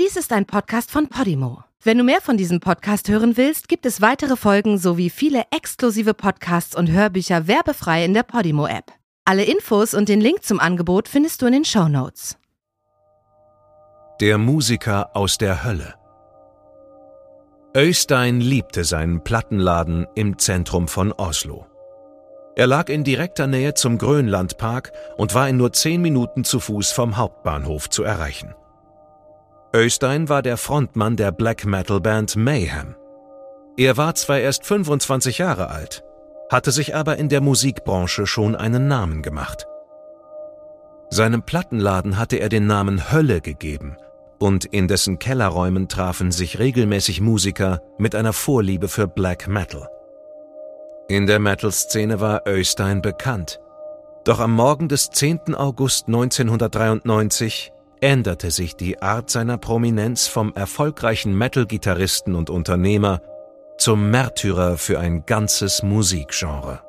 Dies 0.00 0.16
ist 0.16 0.32
ein 0.32 0.46
Podcast 0.46 0.90
von 0.90 1.08
Podimo. 1.08 1.64
Wenn 1.82 1.98
du 1.98 2.04
mehr 2.04 2.22
von 2.22 2.38
diesem 2.38 2.60
Podcast 2.60 3.10
hören 3.10 3.36
willst, 3.36 3.68
gibt 3.68 3.84
es 3.84 4.00
weitere 4.00 4.36
Folgen 4.36 4.78
sowie 4.78 5.10
viele 5.10 5.44
exklusive 5.50 6.14
Podcasts 6.14 6.74
und 6.74 6.90
Hörbücher 6.90 7.46
werbefrei 7.46 8.02
in 8.02 8.14
der 8.14 8.22
Podimo-App. 8.22 8.90
Alle 9.26 9.44
Infos 9.44 9.92
und 9.92 10.08
den 10.08 10.22
Link 10.22 10.44
zum 10.44 10.60
Angebot 10.60 11.08
findest 11.08 11.42
du 11.42 11.46
in 11.46 11.52
den 11.52 11.64
Show 11.66 11.88
Notes. 11.88 12.38
Der 14.22 14.38
Musiker 14.38 15.14
aus 15.14 15.36
der 15.36 15.62
Hölle. 15.62 15.94
Öystein 17.76 18.40
liebte 18.40 18.84
seinen 18.84 19.22
Plattenladen 19.22 20.06
im 20.14 20.38
Zentrum 20.38 20.88
von 20.88 21.12
Oslo. 21.12 21.66
Er 22.56 22.66
lag 22.66 22.88
in 22.88 23.04
direkter 23.04 23.46
Nähe 23.46 23.74
zum 23.74 23.98
Grönlandpark 23.98 24.92
und 25.18 25.34
war 25.34 25.50
in 25.50 25.58
nur 25.58 25.74
zehn 25.74 26.00
Minuten 26.00 26.44
zu 26.44 26.60
Fuß 26.60 26.92
vom 26.92 27.18
Hauptbahnhof 27.18 27.90
zu 27.90 28.04
erreichen. 28.04 28.54
Öystein 29.74 30.28
war 30.28 30.42
der 30.42 30.58
Frontmann 30.58 31.16
der 31.16 31.32
Black 31.32 31.64
Metal 31.64 31.98
Band 31.98 32.36
Mayhem. 32.36 32.94
Er 33.78 33.96
war 33.96 34.14
zwar 34.14 34.38
erst 34.38 34.66
25 34.66 35.38
Jahre 35.38 35.70
alt, 35.70 36.04
hatte 36.50 36.70
sich 36.70 36.94
aber 36.94 37.16
in 37.16 37.30
der 37.30 37.40
Musikbranche 37.40 38.26
schon 38.26 38.54
einen 38.54 38.86
Namen 38.86 39.22
gemacht. 39.22 39.66
Seinem 41.08 41.42
Plattenladen 41.42 42.18
hatte 42.18 42.36
er 42.36 42.50
den 42.50 42.66
Namen 42.66 43.10
Hölle 43.12 43.40
gegeben 43.40 43.96
und 44.38 44.66
in 44.66 44.88
dessen 44.88 45.18
Kellerräumen 45.18 45.88
trafen 45.88 46.32
sich 46.32 46.58
regelmäßig 46.58 47.22
Musiker 47.22 47.80
mit 47.96 48.14
einer 48.14 48.34
Vorliebe 48.34 48.88
für 48.88 49.08
Black 49.08 49.48
Metal. 49.48 49.88
In 51.08 51.26
der 51.26 51.38
Metal-Szene 51.38 52.20
war 52.20 52.46
Öystein 52.46 53.00
bekannt. 53.00 53.58
Doch 54.24 54.38
am 54.38 54.52
Morgen 54.52 54.88
des 54.88 55.08
10. 55.08 55.54
August 55.54 56.08
1993 56.08 57.72
änderte 58.02 58.50
sich 58.50 58.76
die 58.76 59.00
Art 59.00 59.30
seiner 59.30 59.58
Prominenz 59.58 60.26
vom 60.26 60.52
erfolgreichen 60.54 61.38
Metal-Gitarristen 61.38 62.34
und 62.34 62.50
Unternehmer 62.50 63.20
zum 63.78 64.10
Märtyrer 64.10 64.76
für 64.76 64.98
ein 64.98 65.24
ganzes 65.24 65.82
Musikgenre. 65.82 66.80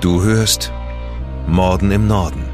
Du 0.00 0.22
hörst 0.22 0.72
Morden 1.46 1.90
im 1.90 2.06
Norden. 2.06 2.44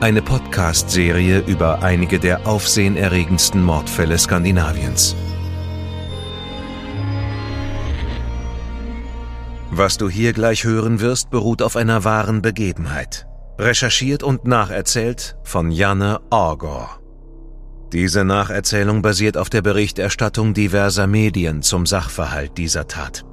Eine 0.00 0.22
Podcast-Serie 0.22 1.40
über 1.40 1.82
einige 1.82 2.18
der 2.18 2.46
aufsehenerregendsten 2.46 3.62
Mordfälle 3.62 4.16
Skandinaviens. 4.16 5.14
Was 9.80 9.96
du 9.96 10.10
hier 10.10 10.34
gleich 10.34 10.64
hören 10.64 11.00
wirst, 11.00 11.30
beruht 11.30 11.62
auf 11.62 11.74
einer 11.74 12.04
wahren 12.04 12.42
Begebenheit. 12.42 13.26
Recherchiert 13.58 14.22
und 14.22 14.44
nacherzählt 14.44 15.38
von 15.42 15.70
Janne 15.70 16.20
Orgor. 16.28 17.00
Diese 17.90 18.22
Nacherzählung 18.26 19.00
basiert 19.00 19.38
auf 19.38 19.48
der 19.48 19.62
Berichterstattung 19.62 20.52
diverser 20.52 21.06
Medien 21.06 21.62
zum 21.62 21.86
Sachverhalt 21.86 22.58
dieser 22.58 22.88
Tat. 22.88 23.24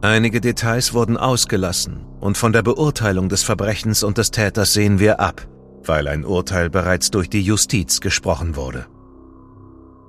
Einige 0.00 0.40
Details 0.40 0.94
wurden 0.94 1.16
ausgelassen 1.16 2.06
und 2.20 2.38
von 2.38 2.52
der 2.52 2.62
Beurteilung 2.62 3.28
des 3.28 3.42
Verbrechens 3.42 4.04
und 4.04 4.16
des 4.16 4.30
Täters 4.30 4.74
sehen 4.74 5.00
wir 5.00 5.18
ab, 5.18 5.44
weil 5.82 6.06
ein 6.06 6.24
Urteil 6.24 6.70
bereits 6.70 7.10
durch 7.10 7.28
die 7.28 7.42
Justiz 7.42 8.00
gesprochen 8.00 8.54
wurde. 8.54 8.86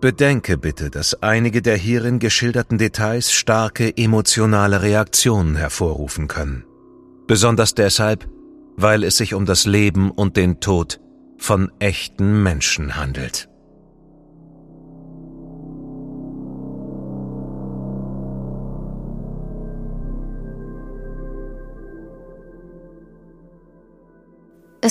Bedenke 0.01 0.57
bitte, 0.57 0.89
dass 0.89 1.21
einige 1.23 1.61
der 1.61 1.77
hierin 1.77 2.19
geschilderten 2.19 2.77
Details 2.77 3.31
starke 3.31 3.95
emotionale 3.97 4.81
Reaktionen 4.81 5.55
hervorrufen 5.55 6.27
können. 6.27 6.63
Besonders 7.27 7.73
deshalb, 7.73 8.27
weil 8.75 9.03
es 9.03 9.17
sich 9.17 9.33
um 9.33 9.45
das 9.45 9.65
Leben 9.65 10.11
und 10.11 10.37
den 10.37 10.59
Tod 10.59 10.99
von 11.37 11.71
echten 11.79 12.43
Menschen 12.43 12.95
handelt. 12.95 13.49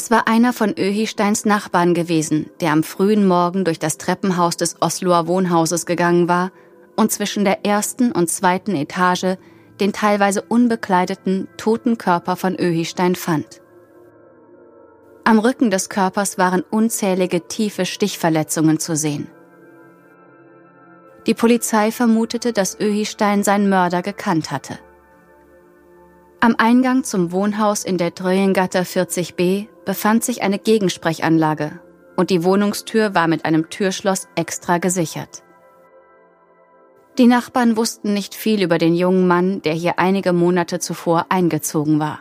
Es 0.04 0.10
war 0.10 0.28
einer 0.28 0.52
von 0.52 0.74
Öhisteins 0.78 1.46
Nachbarn 1.46 1.94
gewesen, 1.94 2.50
der 2.60 2.72
am 2.72 2.82
frühen 2.82 3.26
Morgen 3.26 3.64
durch 3.64 3.78
das 3.78 3.96
Treppenhaus 3.96 4.54
des 4.58 4.82
Osloer 4.82 5.26
Wohnhauses 5.28 5.86
gegangen 5.86 6.28
war 6.28 6.52
und 6.94 7.10
zwischen 7.10 7.46
der 7.46 7.64
ersten 7.64 8.12
und 8.12 8.28
zweiten 8.28 8.76
Etage 8.76 9.38
den 9.80 9.94
teilweise 9.94 10.42
unbekleideten, 10.42 11.48
toten 11.56 11.96
Körper 11.96 12.36
von 12.36 12.54
Öhistein 12.54 13.14
fand. 13.14 13.62
Am 15.24 15.38
Rücken 15.38 15.70
des 15.70 15.88
Körpers 15.88 16.36
waren 16.36 16.62
unzählige 16.70 17.48
tiefe 17.48 17.86
Stichverletzungen 17.86 18.78
zu 18.78 18.96
sehen. 18.96 19.28
Die 21.26 21.32
Polizei 21.32 21.90
vermutete, 21.90 22.52
dass 22.52 22.78
Öhistein 22.78 23.42
seinen 23.42 23.70
Mörder 23.70 24.02
gekannt 24.02 24.50
hatte. 24.50 24.78
Am 26.44 26.56
Eingang 26.58 27.04
zum 27.04 27.32
Wohnhaus 27.32 27.84
in 27.84 27.96
der 27.96 28.10
Dröjengatter 28.10 28.82
40b 28.82 29.66
befand 29.86 30.24
sich 30.24 30.42
eine 30.42 30.58
Gegensprechanlage 30.58 31.80
und 32.16 32.28
die 32.28 32.44
Wohnungstür 32.44 33.14
war 33.14 33.28
mit 33.28 33.46
einem 33.46 33.70
Türschloss 33.70 34.28
extra 34.34 34.76
gesichert. 34.76 35.42
Die 37.16 37.24
Nachbarn 37.26 37.78
wussten 37.78 38.12
nicht 38.12 38.34
viel 38.34 38.62
über 38.62 38.76
den 38.76 38.94
jungen 38.94 39.26
Mann, 39.26 39.62
der 39.62 39.72
hier 39.72 39.98
einige 39.98 40.34
Monate 40.34 40.80
zuvor 40.80 41.24
eingezogen 41.30 41.98
war. 41.98 42.18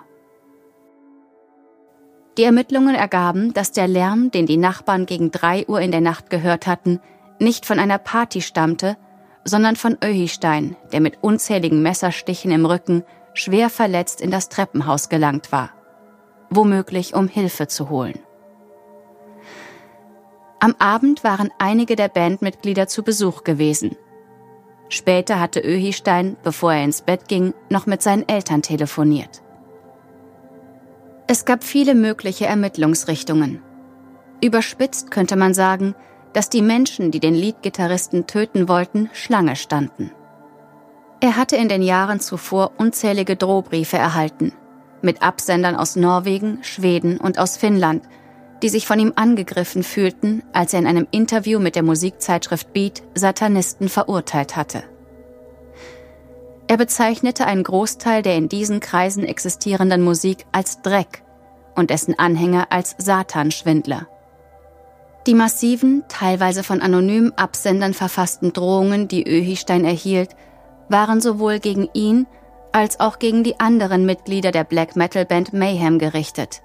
Die 2.37 2.43
Ermittlungen 2.43 2.95
ergaben, 2.95 3.53
dass 3.53 3.73
der 3.73 3.89
Lärm, 3.89 4.31
den 4.31 4.45
die 4.45 4.55
Nachbarn 4.55 5.05
gegen 5.05 5.31
drei 5.31 5.67
Uhr 5.67 5.81
in 5.81 5.91
der 5.91 5.99
Nacht 5.99 6.29
gehört 6.29 6.65
hatten, 6.65 7.01
nicht 7.39 7.65
von 7.65 7.77
einer 7.77 7.97
Party 7.97 8.39
stammte, 8.39 8.95
sondern 9.43 9.75
von 9.75 9.97
Öhistein, 10.01 10.77
der 10.93 11.01
mit 11.01 11.17
unzähligen 11.19 11.81
Messerstichen 11.81 12.51
im 12.51 12.65
Rücken 12.65 13.03
schwer 13.33 13.69
verletzt 13.69 14.21
in 14.21 14.31
das 14.31 14.49
Treppenhaus 14.49 15.09
gelangt 15.09 15.51
war 15.51 15.71
womöglich 16.55 17.13
um 17.13 17.27
Hilfe 17.27 17.67
zu 17.67 17.89
holen. 17.89 18.19
Am 20.59 20.75
Abend 20.79 21.23
waren 21.23 21.51
einige 21.59 21.95
der 21.95 22.07
Bandmitglieder 22.07 22.87
zu 22.87 23.03
Besuch 23.03 23.43
gewesen. 23.43 23.97
Später 24.89 25.39
hatte 25.39 25.59
Öhistein, 25.59 26.37
bevor 26.43 26.73
er 26.73 26.83
ins 26.83 27.01
Bett 27.01 27.27
ging, 27.27 27.53
noch 27.69 27.85
mit 27.85 28.01
seinen 28.01 28.27
Eltern 28.27 28.61
telefoniert. 28.61 29.41
Es 31.27 31.45
gab 31.45 31.63
viele 31.63 31.95
mögliche 31.95 32.45
Ermittlungsrichtungen. 32.45 33.61
Überspitzt 34.41 35.09
könnte 35.09 35.35
man 35.35 35.53
sagen, 35.53 35.95
dass 36.33 36.49
die 36.49 36.61
Menschen, 36.61 37.11
die 37.11 37.19
den 37.19 37.33
Leadgitarristen 37.33 38.27
töten 38.27 38.67
wollten, 38.67 39.09
Schlange 39.13 39.55
standen. 39.55 40.11
Er 41.23 41.37
hatte 41.37 41.55
in 41.55 41.69
den 41.69 41.81
Jahren 41.81 42.19
zuvor 42.19 42.73
unzählige 42.77 43.37
Drohbriefe 43.37 43.95
erhalten, 43.95 44.51
mit 45.01 45.21
Absendern 45.21 45.77
aus 45.77 45.95
Norwegen, 45.95 46.61
Schweden 46.63 47.17
und 47.17 47.39
aus 47.39 47.55
Finnland, 47.55 48.03
die 48.61 48.67
sich 48.67 48.85
von 48.85 48.99
ihm 48.99 49.13
angegriffen 49.15 49.83
fühlten, 49.83 50.43
als 50.51 50.73
er 50.73 50.79
in 50.79 50.85
einem 50.85 51.07
Interview 51.11 51.59
mit 51.59 51.75
der 51.77 51.83
Musikzeitschrift 51.83 52.73
Beat 52.73 53.03
Satanisten 53.15 53.87
verurteilt 53.87 54.57
hatte. 54.57 54.83
Er 56.67 56.75
bezeichnete 56.75 57.45
einen 57.45 57.63
Großteil 57.63 58.21
der 58.21 58.35
in 58.35 58.49
diesen 58.49 58.81
Kreisen 58.81 59.23
existierenden 59.23 60.01
Musik 60.01 60.45
als 60.51 60.81
Dreck 60.81 61.23
und 61.73 61.89
dessen 61.89 62.19
Anhänger 62.19 62.67
als 62.69 62.95
Satanschwindler. 62.97 64.09
Die 65.25 65.35
massiven, 65.35 66.03
teilweise 66.09 66.63
von 66.63 66.81
anonymen 66.81 67.31
Absendern 67.37 67.93
verfassten 67.93 68.51
Drohungen, 68.51 69.07
die 69.07 69.25
Öhistein 69.25 69.85
erhielt, 69.85 70.35
waren 70.93 71.19
sowohl 71.19 71.59
gegen 71.59 71.89
ihn 71.93 72.25
als 72.71 73.01
auch 73.01 73.19
gegen 73.19 73.43
die 73.43 73.59
anderen 73.59 74.05
Mitglieder 74.05 74.51
der 74.51 74.63
Black 74.63 74.95
Metal 74.95 75.25
Band 75.25 75.51
Mayhem 75.51 75.99
gerichtet. 75.99 76.61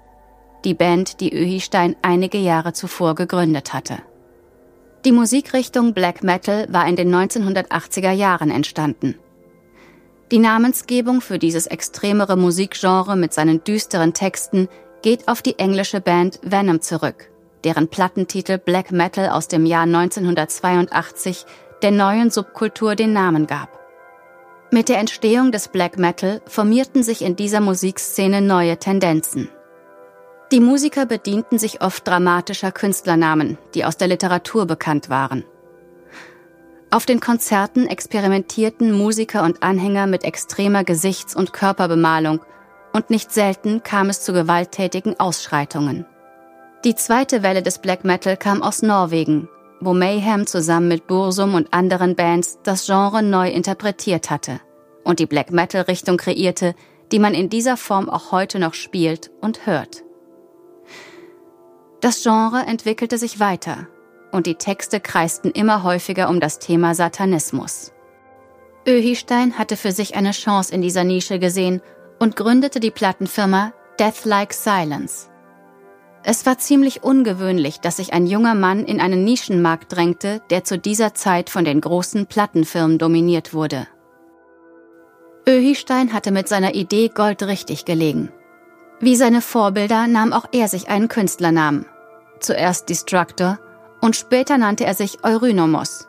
Die 0.63 0.73
Band, 0.73 1.19
die 1.19 1.33
Öhistein 1.33 1.95
einige 2.01 2.37
Jahre 2.37 2.71
zuvor 2.73 3.15
gegründet 3.15 3.73
hatte. 3.73 3.97
Die 5.05 5.11
Musikrichtung 5.11 5.93
Black 5.93 6.23
Metal 6.23 6.67
war 6.69 6.87
in 6.87 6.95
den 6.95 7.13
1980er 7.13 8.11
Jahren 8.11 8.51
entstanden. 8.51 9.15
Die 10.31 10.39
Namensgebung 10.39 11.21
für 11.21 11.39
dieses 11.39 11.65
extremere 11.65 12.37
Musikgenre 12.37 13.15
mit 13.15 13.33
seinen 13.33 13.63
düsteren 13.63 14.13
Texten 14.13 14.67
geht 15.01 15.27
auf 15.27 15.41
die 15.41 15.57
englische 15.57 16.01
Band 16.01 16.39
Venom 16.43 16.81
zurück, 16.81 17.31
deren 17.63 17.87
Plattentitel 17.87 18.57
Black 18.57 18.91
Metal 18.91 19.29
aus 19.29 19.47
dem 19.47 19.65
Jahr 19.65 19.83
1982 19.83 21.45
der 21.81 21.91
neuen 21.91 22.29
Subkultur 22.29 22.95
den 22.95 23.13
Namen 23.13 23.47
gab. 23.47 23.78
Mit 24.71 24.87
der 24.87 24.99
Entstehung 24.99 25.51
des 25.51 25.67
Black 25.67 25.97
Metal 25.97 26.41
formierten 26.45 27.01
sich 27.01 27.23
in 27.23 27.35
dieser 27.35 27.59
Musikszene 27.59 28.39
neue 28.39 28.77
Tendenzen. 28.77 29.49
Die 30.51 30.59
Musiker 30.59 31.07
bedienten 31.07 31.57
sich 31.57 31.81
oft 31.81 32.07
dramatischer 32.07 32.71
Künstlernamen, 32.71 33.57
die 33.73 33.83
aus 33.83 33.97
der 33.97 34.07
Literatur 34.07 34.67
bekannt 34.67 35.09
waren. 35.09 35.43
Auf 36.91 37.07
den 37.07 37.19
Konzerten 37.19 37.87
experimentierten 37.87 38.91
Musiker 38.91 39.43
und 39.43 39.63
Anhänger 39.63 40.05
mit 40.05 40.23
extremer 40.23 40.83
Gesichts- 40.83 41.35
und 41.35 41.51
Körperbemalung 41.51 42.41
und 42.93 43.09
nicht 43.09 43.31
selten 43.31 43.81
kam 43.81 44.09
es 44.09 44.21
zu 44.21 44.33
gewalttätigen 44.33 45.19
Ausschreitungen. 45.19 46.05
Die 46.83 46.95
zweite 46.95 47.41
Welle 47.41 47.63
des 47.63 47.79
Black 47.79 48.05
Metal 48.05 48.37
kam 48.37 48.61
aus 48.61 48.83
Norwegen, 48.83 49.49
wo 49.81 49.93
Mayhem 49.93 50.47
zusammen 50.47 50.87
mit 50.87 51.07
Bursum 51.07 51.53
und 51.55 51.73
anderen 51.73 52.15
Bands 52.15 52.59
das 52.63 52.85
Genre 52.85 53.23
neu 53.23 53.49
interpretiert 53.49 54.29
hatte 54.29 54.59
und 55.03 55.19
die 55.19 55.25
Black 55.25 55.51
Metal 55.51 55.81
Richtung 55.83 56.17
kreierte, 56.17 56.75
die 57.11 57.19
man 57.19 57.33
in 57.33 57.49
dieser 57.49 57.77
Form 57.77 58.09
auch 58.09 58.31
heute 58.31 58.59
noch 58.59 58.73
spielt 58.73 59.31
und 59.41 59.65
hört. 59.65 60.03
Das 62.01 62.23
Genre 62.23 62.63
entwickelte 62.65 63.17
sich 63.17 63.39
weiter 63.39 63.87
und 64.31 64.45
die 64.45 64.55
Texte 64.55 64.99
kreisten 64.99 65.51
immer 65.51 65.83
häufiger 65.83 66.29
um 66.29 66.39
das 66.39 66.59
Thema 66.59 66.95
Satanismus. 66.95 67.91
Öhistein 68.87 69.57
hatte 69.57 69.75
für 69.75 69.91
sich 69.91 70.15
eine 70.15 70.31
Chance 70.31 70.73
in 70.73 70.81
dieser 70.81 71.03
Nische 71.03 71.39
gesehen 71.39 71.81
und 72.19 72.35
gründete 72.35 72.79
die 72.79 72.91
Plattenfirma 72.91 73.73
Death 73.99 74.25
Like 74.25 74.53
Silence. 74.53 75.28
Es 76.23 76.45
war 76.45 76.57
ziemlich 76.57 77.03
ungewöhnlich, 77.03 77.79
dass 77.79 77.97
sich 77.97 78.13
ein 78.13 78.27
junger 78.27 78.55
Mann 78.55 78.83
in 78.83 78.99
einen 78.99 79.23
Nischenmarkt 79.23 79.95
drängte, 79.95 80.41
der 80.49 80.63
zu 80.63 80.77
dieser 80.77 81.13
Zeit 81.13 81.49
von 81.49 81.65
den 81.65 81.79
großen 81.81 82.25
Plattenfirmen 82.25 82.97
dominiert 82.97 83.53
wurde. 83.53 83.87
Öhistein 85.47 86.13
hatte 86.13 86.31
mit 86.31 86.47
seiner 86.47 86.75
Idee 86.75 87.09
goldrichtig 87.09 87.85
gelegen. 87.85 88.31
Wie 88.99 89.15
seine 89.15 89.41
Vorbilder 89.41 90.07
nahm 90.07 90.33
auch 90.33 90.45
er 90.51 90.67
sich 90.67 90.89
einen 90.89 91.07
Künstlernamen. 91.07 91.85
Zuerst 92.39 92.89
Destructor 92.89 93.59
und 94.01 94.15
später 94.15 94.57
nannte 94.57 94.85
er 94.85 94.93
sich 94.93 95.23
Eurynomos. 95.23 96.07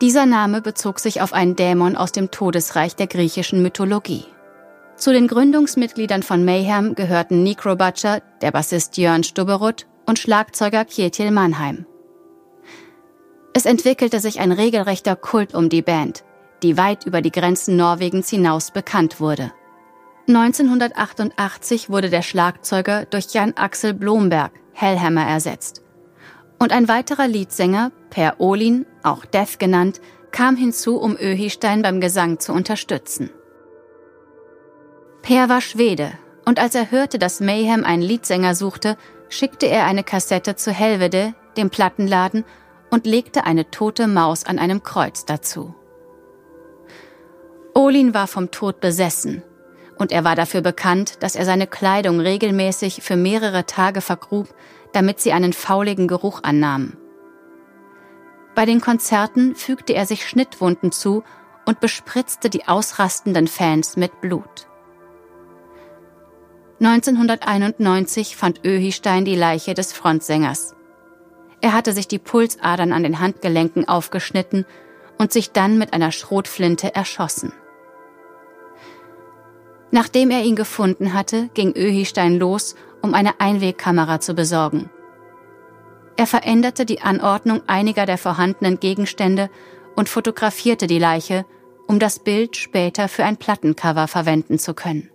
Dieser 0.00 0.26
Name 0.26 0.60
bezog 0.62 1.00
sich 1.00 1.20
auf 1.20 1.32
einen 1.32 1.56
Dämon 1.56 1.96
aus 1.96 2.12
dem 2.12 2.30
Todesreich 2.30 2.96
der 2.96 3.08
griechischen 3.08 3.62
Mythologie. 3.62 4.24
Zu 4.96 5.12
den 5.12 5.26
Gründungsmitgliedern 5.26 6.22
von 6.22 6.44
Mayhem 6.44 6.94
gehörten 6.94 7.42
Necro 7.42 7.76
Butcher, 7.76 8.22
der 8.40 8.50
Bassist 8.50 8.96
Jörn 8.98 9.24
Stubberud 9.24 9.86
und 10.06 10.18
Schlagzeuger 10.18 10.84
Kjetil 10.84 11.30
Mannheim. 11.30 11.86
Es 13.54 13.66
entwickelte 13.66 14.20
sich 14.20 14.40
ein 14.40 14.52
regelrechter 14.52 15.16
Kult 15.16 15.54
um 15.54 15.68
die 15.68 15.82
Band, 15.82 16.24
die 16.62 16.76
weit 16.76 17.04
über 17.06 17.20
die 17.20 17.32
Grenzen 17.32 17.76
Norwegens 17.76 18.30
hinaus 18.30 18.70
bekannt 18.70 19.20
wurde. 19.20 19.52
1988 20.28 21.90
wurde 21.90 22.08
der 22.08 22.22
Schlagzeuger 22.22 23.04
durch 23.06 23.34
Jan 23.34 23.54
Axel 23.56 23.92
Blomberg, 23.92 24.52
Hellhammer, 24.72 25.26
ersetzt 25.26 25.82
und 26.62 26.72
ein 26.72 26.86
weiterer 26.86 27.26
Leadsänger, 27.26 27.90
Per 28.10 28.36
Olin, 28.38 28.86
auch 29.02 29.24
Death 29.24 29.58
genannt, 29.58 30.00
kam 30.30 30.54
hinzu, 30.54 30.96
um 30.96 31.16
Öhistein 31.16 31.82
beim 31.82 32.00
Gesang 32.00 32.38
zu 32.38 32.52
unterstützen. 32.52 33.30
Per 35.22 35.48
war 35.48 35.60
Schwede, 35.60 36.12
und 36.44 36.58
als 36.58 36.74
er 36.74 36.90
hörte, 36.90 37.18
dass 37.18 37.40
Mayhem 37.40 37.84
einen 37.84 38.02
Leadsänger 38.02 38.54
suchte, 38.54 38.96
schickte 39.28 39.66
er 39.66 39.86
eine 39.86 40.02
Kassette 40.02 40.56
zu 40.56 40.72
Helvede, 40.72 41.34
dem 41.56 41.70
Plattenladen, 41.70 42.44
und 42.90 43.06
legte 43.06 43.44
eine 43.44 43.70
tote 43.70 44.06
Maus 44.06 44.44
an 44.44 44.58
einem 44.58 44.82
Kreuz 44.82 45.24
dazu. 45.24 45.74
Olin 47.74 48.12
war 48.12 48.26
vom 48.26 48.50
Tod 48.50 48.80
besessen, 48.80 49.42
und 49.96 50.12
er 50.12 50.24
war 50.24 50.34
dafür 50.34 50.60
bekannt, 50.60 51.22
dass 51.22 51.36
er 51.36 51.44
seine 51.44 51.66
Kleidung 51.66 52.20
regelmäßig 52.20 53.02
für 53.02 53.16
mehrere 53.16 53.64
Tage 53.64 54.00
vergrub, 54.00 54.48
damit 54.92 55.20
sie 55.20 55.32
einen 55.32 55.52
fauligen 55.52 56.08
Geruch 56.08 56.42
annahmen. 56.42 56.98
Bei 58.54 58.66
den 58.66 58.80
Konzerten 58.80 59.54
fügte 59.54 59.94
er 59.94 60.04
sich 60.04 60.28
Schnittwunden 60.28 60.92
zu 60.92 61.22
und 61.64 61.80
bespritzte 61.80 62.50
die 62.50 62.68
ausrastenden 62.68 63.46
Fans 63.46 63.96
mit 63.96 64.20
Blut. 64.20 64.66
1991 66.84 68.34
fand 68.34 68.64
Öhistein 68.64 69.24
die 69.24 69.36
Leiche 69.36 69.72
des 69.72 69.92
Frontsängers. 69.92 70.74
Er 71.60 71.74
hatte 71.74 71.92
sich 71.92 72.08
die 72.08 72.18
Pulsadern 72.18 72.92
an 72.92 73.04
den 73.04 73.20
Handgelenken 73.20 73.86
aufgeschnitten 73.86 74.66
und 75.16 75.32
sich 75.32 75.52
dann 75.52 75.78
mit 75.78 75.92
einer 75.92 76.10
Schrotflinte 76.10 76.92
erschossen. 76.92 77.52
Nachdem 79.92 80.32
er 80.32 80.42
ihn 80.42 80.56
gefunden 80.56 81.12
hatte, 81.12 81.50
ging 81.54 81.72
Öhistein 81.76 82.36
los 82.36 82.74
um 83.00 83.14
eine 83.14 83.40
Einwegkamera 83.40 84.18
zu 84.18 84.34
besorgen. 84.34 84.90
Er 86.16 86.26
veränderte 86.26 86.84
die 86.84 87.00
Anordnung 87.00 87.62
einiger 87.68 88.06
der 88.06 88.18
vorhandenen 88.18 88.80
Gegenstände 88.80 89.50
und 89.94 90.08
fotografierte 90.08 90.88
die 90.88 90.98
Leiche, 90.98 91.44
um 91.86 92.00
das 92.00 92.18
Bild 92.18 92.56
später 92.56 93.08
für 93.08 93.24
ein 93.24 93.36
Plattencover 93.36 94.08
verwenden 94.08 94.58
zu 94.58 94.74
können. 94.74 95.12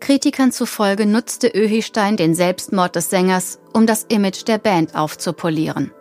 Kritikern 0.00 0.52
zufolge 0.52 1.06
nutzte 1.06 1.48
Öhistein 1.48 2.16
den 2.16 2.34
Selbstmord 2.34 2.96
des 2.96 3.10
Sängers, 3.10 3.58
um 3.72 3.86
das 3.86 4.04
Image 4.04 4.46
der 4.46 4.58
Band 4.58 4.94
aufzupolieren. 4.94 5.92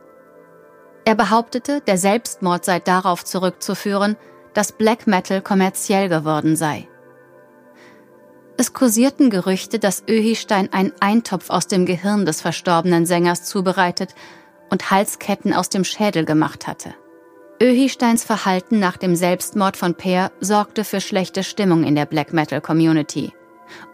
Er 1.06 1.16
behauptete, 1.16 1.82
der 1.82 1.98
Selbstmord 1.98 2.66
sei 2.66 2.80
darauf 2.80 3.24
zurückzuführen, 3.24 4.18
dass 4.54 4.72
Black 4.72 5.08
Metal 5.08 5.42
kommerziell 5.42 6.10
geworden 6.10 6.56
sei. 6.56 6.88
Es 8.58 8.74
kursierten 8.74 9.30
Gerüchte, 9.30 9.78
dass 9.78 10.04
Öhistein 10.10 10.74
einen 10.74 10.92
Eintopf 11.00 11.50
aus 11.50 11.68
dem 11.68 11.86
Gehirn 11.86 12.26
des 12.26 12.42
verstorbenen 12.42 13.06
Sängers 13.06 13.44
zubereitet 13.44 14.16
und 14.70 14.90
Halsketten 14.90 15.54
aus 15.54 15.70
dem 15.70 15.84
Schädel 15.84 16.26
gemacht 16.26 16.68
hatte. 16.68 16.96
Öhisteins 17.62 18.24
Verhalten 18.24 18.80
nach 18.80 18.98
dem 18.98 19.16
Selbstmord 19.16 19.78
von 19.78 19.96
Peer 19.96 20.32
sorgte 20.40 20.84
für 20.84 21.02
schlechte 21.02 21.44
Stimmung 21.44 21.84
in 21.84 21.96
der 21.96 22.06
Black 22.06 22.34
Metal 22.34 22.62
Community. 22.62 23.34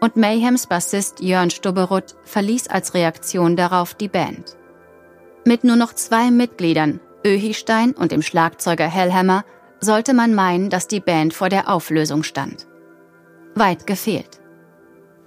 Und 0.00 0.16
Mayhems 0.16 0.66
Bassist 0.66 1.20
Jörn 1.20 1.50
Stubberud 1.50 2.16
verließ 2.24 2.68
als 2.68 2.94
Reaktion 2.94 3.56
darauf 3.56 3.94
die 3.94 4.08
Band. 4.08 4.56
Mit 5.44 5.64
nur 5.64 5.76
noch 5.76 5.92
zwei 5.92 6.30
Mitgliedern, 6.30 7.00
Öhistein 7.26 7.92
und 7.92 8.12
dem 8.12 8.22
Schlagzeuger 8.22 8.88
Hellhammer, 8.88 9.44
sollte 9.80 10.14
man 10.14 10.34
meinen, 10.34 10.70
dass 10.70 10.88
die 10.88 11.00
Band 11.00 11.34
vor 11.34 11.48
der 11.48 11.68
Auflösung 11.68 12.22
stand. 12.22 12.66
Weit 13.54 13.86
gefehlt. 13.86 14.40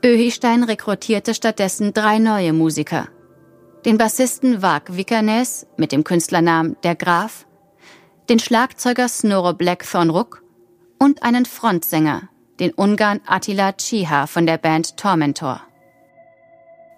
Öhistein 0.04 0.64
rekrutierte 0.64 1.34
stattdessen 1.34 1.94
drei 1.94 2.20
neue 2.20 2.54
Musiker. 2.54 3.08
Den 3.86 3.98
Bassisten 3.98 4.62
Vag 4.62 4.96
Vikernes 4.96 5.66
mit 5.78 5.92
dem 5.92 6.04
Künstlernamen 6.04 6.76
Der 6.84 6.96
Graf, 6.96 7.48
den 8.30 8.40
Schlagzeuger 8.40 9.08
Snorre 9.08 9.54
Blackthorn 9.54 10.10
Ruck 10.10 10.44
und 11.00 11.24
einen 11.24 11.46
Frontsänger, 11.46 12.30
den 12.60 12.72
Ungarn 12.74 13.22
Attila 13.26 13.74
Chiha 13.74 14.28
von 14.28 14.46
der 14.46 14.58
Band 14.58 14.98
Tormentor. 14.98 15.62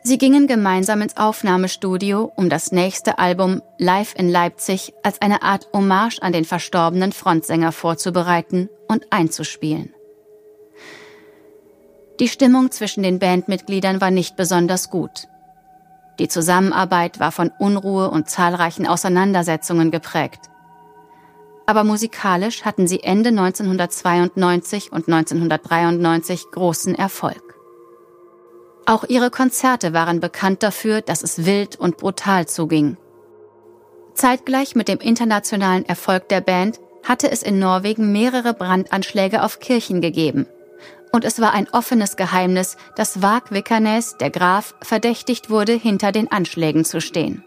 Sie 0.01 0.17
gingen 0.17 0.47
gemeinsam 0.47 1.01
ins 1.01 1.17
Aufnahmestudio, 1.17 2.31
um 2.35 2.49
das 2.49 2.71
nächste 2.71 3.19
Album 3.19 3.61
Live 3.77 4.15
in 4.15 4.29
Leipzig 4.29 4.93
als 5.03 5.21
eine 5.21 5.43
Art 5.43 5.67
Hommage 5.73 6.19
an 6.21 6.31
den 6.31 6.45
verstorbenen 6.45 7.11
Frontsänger 7.11 7.71
vorzubereiten 7.71 8.69
und 8.87 9.11
einzuspielen. 9.11 9.93
Die 12.19 12.29
Stimmung 12.29 12.71
zwischen 12.71 13.03
den 13.03 13.19
Bandmitgliedern 13.19 14.01
war 14.01 14.11
nicht 14.11 14.35
besonders 14.35 14.89
gut. 14.89 15.27
Die 16.19 16.27
Zusammenarbeit 16.27 17.19
war 17.19 17.31
von 17.31 17.51
Unruhe 17.59 18.09
und 18.09 18.29
zahlreichen 18.29 18.87
Auseinandersetzungen 18.87 19.89
geprägt. 19.89 20.48
Aber 21.69 21.83
musikalisch 21.83 22.65
hatten 22.65 22.87
sie 22.87 23.03
Ende 23.03 23.29
1992 23.29 24.91
und 24.91 25.07
1993 25.07 26.45
großen 26.49 26.95
Erfolg. 26.95 27.43
Auch 28.87 29.03
ihre 29.03 29.29
Konzerte 29.29 29.93
waren 29.93 30.19
bekannt 30.19 30.63
dafür, 30.63 31.01
dass 31.01 31.21
es 31.21 31.45
wild 31.45 31.75
und 31.75 31.97
brutal 31.97 32.47
zuging. 32.47 32.97
Zeitgleich 34.15 34.73
mit 34.73 34.87
dem 34.87 34.97
internationalen 34.97 35.85
Erfolg 35.85 36.27
der 36.29 36.41
Band 36.41 36.79
hatte 37.03 37.29
es 37.29 37.43
in 37.43 37.59
Norwegen 37.59 38.11
mehrere 38.11 38.55
Brandanschläge 38.55 39.43
auf 39.43 39.59
Kirchen 39.59 40.01
gegeben– 40.01 40.47
und 41.11 41.25
es 41.25 41.41
war 41.41 41.53
ein 41.53 41.67
offenes 41.71 42.17
Geheimnis, 42.17 42.77
dass 42.95 43.23
Vag 43.23 43.51
Vikernes, 43.51 44.17
der 44.17 44.29
Graf, 44.29 44.75
verdächtigt 44.81 45.49
wurde, 45.49 45.73
hinter 45.73 46.11
den 46.11 46.31
Anschlägen 46.31 46.85
zu 46.85 47.01
stehen. 47.01 47.43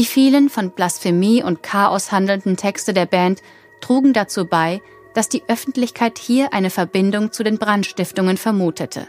Die 0.00 0.06
vielen 0.06 0.48
von 0.48 0.70
Blasphemie 0.70 1.42
und 1.42 1.62
Chaos 1.62 2.10
handelnden 2.10 2.56
Texte 2.56 2.94
der 2.94 3.04
Band 3.04 3.42
trugen 3.82 4.14
dazu 4.14 4.46
bei, 4.46 4.80
dass 5.12 5.28
die 5.28 5.42
Öffentlichkeit 5.46 6.18
hier 6.18 6.54
eine 6.54 6.70
Verbindung 6.70 7.32
zu 7.32 7.42
den 7.42 7.58
Brandstiftungen 7.58 8.38
vermutete. 8.38 9.08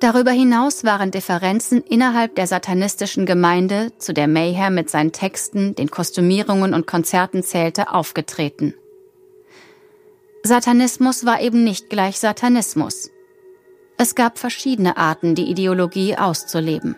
Darüber 0.00 0.30
hinaus 0.30 0.84
waren 0.84 1.10
Differenzen 1.10 1.82
innerhalb 1.82 2.34
der 2.34 2.46
satanistischen 2.46 3.26
Gemeinde, 3.26 3.92
zu 3.98 4.14
der 4.14 4.26
Mayhem 4.26 4.74
mit 4.74 4.88
seinen 4.88 5.12
Texten, 5.12 5.74
den 5.74 5.90
Kostümierungen 5.90 6.72
und 6.72 6.86
Konzerten 6.86 7.42
zählte, 7.42 7.92
aufgetreten. 7.92 8.72
Satanismus 10.44 11.26
war 11.26 11.42
eben 11.42 11.62
nicht 11.62 11.90
gleich 11.90 12.18
Satanismus. 12.18 13.10
Es 13.98 14.14
gab 14.14 14.38
verschiedene 14.38 14.96
Arten, 14.96 15.34
die 15.34 15.50
Ideologie 15.50 16.16
auszuleben. 16.16 16.96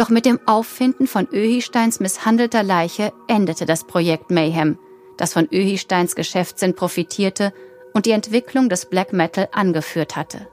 Doch 0.00 0.08
mit 0.08 0.24
dem 0.24 0.40
Auffinden 0.46 1.06
von 1.06 1.28
Öhisteins 1.30 2.00
misshandelter 2.00 2.62
Leiche 2.62 3.12
endete 3.28 3.66
das 3.66 3.84
Projekt 3.84 4.30
Mayhem, 4.30 4.78
das 5.18 5.34
von 5.34 5.46
Öhisteins 5.52 6.14
Geschäftssinn 6.14 6.74
profitierte 6.74 7.52
und 7.92 8.06
die 8.06 8.12
Entwicklung 8.12 8.70
des 8.70 8.86
Black 8.86 9.12
Metal 9.12 9.50
angeführt 9.52 10.16
hatte. 10.16 10.48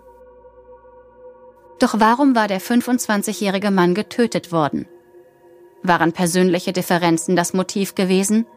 Doch 1.80 1.98
warum 1.98 2.36
war 2.36 2.50
der 2.50 2.60
25-jährige 2.60 3.72
Mann 3.72 3.94
getötet 3.94 4.52
worden? 4.52 4.86
Waren 5.82 6.12
persönliche 6.12 6.74
Differenzen 6.74 7.38
das 7.38 7.54
Motiv 7.54 7.96
gewesen? 7.96 8.48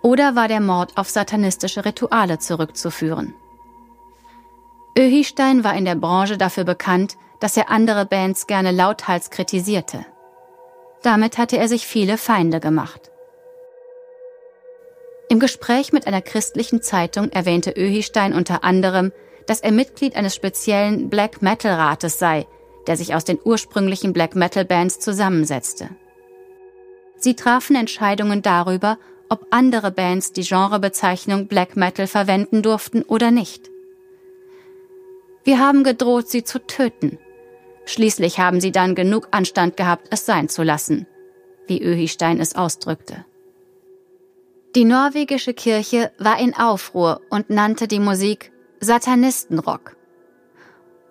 Oder 0.00 0.34
war 0.34 0.48
der 0.48 0.60
Mord 0.60 0.96
auf 0.96 1.10
satanistische 1.10 1.84
Rituale 1.84 2.38
zurückzuführen? 2.38 3.34
Öhistein 4.98 5.64
war 5.64 5.76
in 5.76 5.84
der 5.84 5.96
Branche 5.96 6.38
dafür 6.38 6.64
bekannt, 6.64 7.18
dass 7.40 7.58
er 7.58 7.68
andere 7.68 8.06
Bands 8.06 8.46
gerne 8.46 8.70
lauthals 8.70 9.28
kritisierte. 9.28 10.06
Damit 11.04 11.36
hatte 11.36 11.58
er 11.58 11.68
sich 11.68 11.86
viele 11.86 12.16
Feinde 12.16 12.60
gemacht. 12.60 13.12
Im 15.28 15.38
Gespräch 15.38 15.92
mit 15.92 16.06
einer 16.06 16.22
christlichen 16.22 16.80
Zeitung 16.80 17.30
erwähnte 17.30 17.72
Öhistein 17.72 18.32
unter 18.32 18.64
anderem, 18.64 19.12
dass 19.46 19.60
er 19.60 19.70
Mitglied 19.70 20.16
eines 20.16 20.34
speziellen 20.34 21.10
Black 21.10 21.42
Metal 21.42 21.74
Rates 21.74 22.18
sei, 22.18 22.46
der 22.86 22.96
sich 22.96 23.14
aus 23.14 23.24
den 23.24 23.38
ursprünglichen 23.44 24.14
Black 24.14 24.34
Metal 24.34 24.64
Bands 24.64 24.98
zusammensetzte. 24.98 25.90
Sie 27.18 27.36
trafen 27.36 27.76
Entscheidungen 27.76 28.40
darüber, 28.40 28.98
ob 29.28 29.46
andere 29.50 29.90
Bands 29.90 30.32
die 30.32 30.42
Genrebezeichnung 30.42 31.48
Black 31.48 31.76
Metal 31.76 32.06
verwenden 32.06 32.62
durften 32.62 33.02
oder 33.02 33.30
nicht. 33.30 33.70
Wir 35.42 35.58
haben 35.58 35.84
gedroht, 35.84 36.30
sie 36.30 36.44
zu 36.44 36.66
töten. 36.66 37.18
Schließlich 37.86 38.38
haben 38.38 38.60
sie 38.60 38.72
dann 38.72 38.94
genug 38.94 39.28
Anstand 39.30 39.76
gehabt, 39.76 40.08
es 40.10 40.26
sein 40.26 40.48
zu 40.48 40.62
lassen, 40.62 41.06
wie 41.66 41.82
Öhistein 41.82 42.40
es 42.40 42.54
ausdrückte. 42.54 43.24
Die 44.74 44.84
norwegische 44.84 45.54
Kirche 45.54 46.10
war 46.18 46.38
in 46.40 46.54
Aufruhr 46.54 47.20
und 47.30 47.50
nannte 47.50 47.86
die 47.86 48.00
Musik 48.00 48.50
Satanistenrock. 48.80 49.96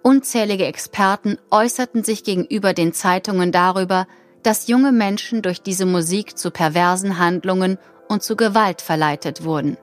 Unzählige 0.02 0.66
Experten 0.66 1.38
äußerten 1.50 2.04
sich 2.04 2.26
gegenüber 2.26 2.74
den 2.74 2.92
Zeitungen 2.92 3.54
darüber, 3.54 4.06
dass 4.44 4.68
junge 4.68 4.92
Menschen 4.92 5.42
durch 5.42 5.62
diese 5.62 5.86
Musik 5.86 6.38
zu 6.38 6.52
perversen 6.52 7.20
Handlungen 7.20 7.78
und 8.10 8.22
zu 8.22 8.36
Gewalt 8.36 8.82
verleitet 8.82 9.46
wurden. 9.46 9.78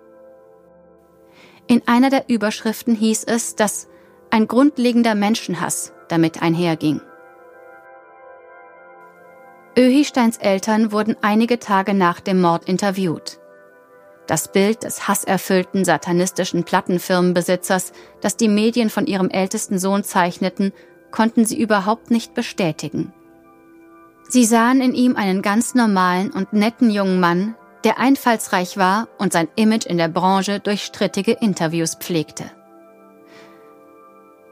In 1.66 1.82
einer 1.86 2.10
der 2.10 2.28
Überschriften 2.28 2.94
hieß 2.94 3.24
es, 3.24 3.56
dass 3.56 3.88
ein 4.30 4.46
grundlegender 4.48 5.14
Menschenhass 5.14 5.92
damit 6.08 6.42
einherging. 6.42 7.00
Öhisteins 9.78 10.36
Eltern 10.36 10.92
wurden 10.92 11.16
einige 11.22 11.58
Tage 11.58 11.94
nach 11.94 12.20
dem 12.20 12.40
Mord 12.40 12.64
interviewt. 12.68 13.38
Das 14.26 14.52
Bild 14.52 14.84
des 14.84 15.08
hasserfüllten 15.08 15.84
satanistischen 15.84 16.64
Plattenfirmenbesitzers, 16.64 17.92
das 18.20 18.36
die 18.36 18.48
Medien 18.48 18.90
von 18.90 19.06
ihrem 19.06 19.30
ältesten 19.30 19.78
Sohn 19.78 20.04
zeichneten, 20.04 20.72
konnten 21.10 21.44
sie 21.44 21.60
überhaupt 21.60 22.10
nicht 22.10 22.34
bestätigen. 22.34 23.12
Sie 24.28 24.44
sahen 24.44 24.80
in 24.80 24.94
ihm 24.94 25.16
einen 25.16 25.42
ganz 25.42 25.74
normalen 25.74 26.30
und 26.30 26.52
netten 26.52 26.90
jungen 26.90 27.18
Mann, 27.18 27.56
der 27.82 27.98
einfallsreich 27.98 28.76
war 28.76 29.08
und 29.18 29.32
sein 29.32 29.48
Image 29.56 29.86
in 29.86 29.98
der 29.98 30.08
Branche 30.08 30.60
durch 30.60 30.84
strittige 30.84 31.32
Interviews 31.32 31.96
pflegte. 31.96 32.44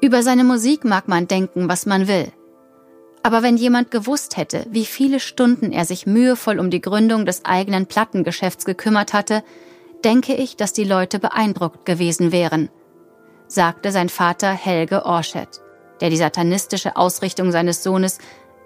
Über 0.01 0.23
seine 0.23 0.45
Musik 0.45 0.85
mag 0.85 1.09
man 1.09 1.27
denken, 1.27 1.69
was 1.69 1.85
man 1.85 2.07
will. 2.07 2.31
Aber 3.23 3.43
wenn 3.43 3.57
jemand 3.57 3.91
gewusst 3.91 4.37
hätte, 4.37 4.65
wie 4.71 4.85
viele 4.85 5.19
Stunden 5.19 5.73
er 5.73 5.85
sich 5.85 6.07
mühevoll 6.07 6.61
um 6.61 6.71
die 6.71 6.81
Gründung 6.81 7.27
des 7.27 7.45
eigenen 7.45 7.87
Plattengeschäfts 7.87 8.65
gekümmert 8.65 9.13
hatte, 9.13 9.43
denke 10.05 10.35
ich, 10.35 10.57
dass 10.57 10.73
die 10.73 10.85
Leute 10.85 11.19
beeindruckt 11.19 11.85
gewesen 11.85 12.31
wären, 12.31 12.71
sagte 13.49 13.91
sein 13.91 14.09
Vater 14.09 14.53
Helge 14.53 15.05
Orschet, 15.05 15.61
der 16.01 16.11
die 16.11 16.17
satanistische 16.17 16.97
Ausrichtung 16.97 17.51
seines 17.51 17.83
Sohnes 17.83 18.19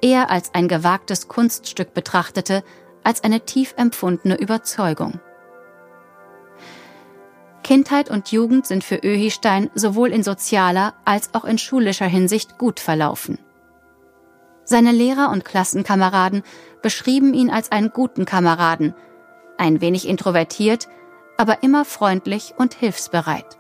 eher 0.03 0.31
als 0.31 0.55
ein 0.55 0.69
gewagtes 0.69 1.29
Kunststück 1.29 1.95
betrachtete, 1.95 2.62
als 3.05 3.25
eine 3.25 3.41
tief 3.41 3.75
empfundene 3.79 4.39
Überzeugung. 4.39 5.19
Kindheit 7.62 8.11
und 8.11 8.33
Jugend 8.33 8.66
sind 8.66 8.85
für 8.85 8.97
Öhistein 8.97 9.71
sowohl 9.75 10.11
in 10.11 10.23
sozialer 10.23 10.95
als 11.04 11.35
auch 11.35 11.45
in 11.45 11.59
schulischer 11.59 12.07
Hinsicht 12.07 12.59
gut 12.59 12.81
verlaufen. 12.81 13.38
Seine 14.64 14.92
Lehrer 14.92 15.31
und 15.31 15.45
Klassenkameraden 15.45 16.42
beschrieben 16.83 17.35
ihn 17.35 17.50
als 17.50 17.73
einen 17.73 17.90
guten 17.90 18.25
Kameraden, 18.25 18.95
ein 19.59 19.81
wenig 19.81 20.09
introvertiert, 20.09 20.88
aber 21.37 21.62
immer 21.62 21.85
freundlich 21.85 22.54
und 22.57 22.75
hilfsbereit. 22.75 23.59